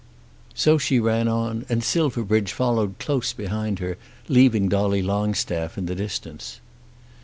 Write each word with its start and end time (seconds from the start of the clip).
So 0.55 0.79
she 0.79 0.97
ran 0.99 1.27
on, 1.27 1.63
and 1.69 1.83
Silverbridge 1.83 2.53
followed 2.53 2.97
close 2.97 3.33
behind 3.33 3.77
her, 3.77 3.97
leaving 4.27 4.67
Dolly 4.67 5.03
Longstaff 5.03 5.77
in 5.77 5.85
the 5.85 5.93
distance. 5.93 6.59